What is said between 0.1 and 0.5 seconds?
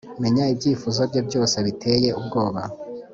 menya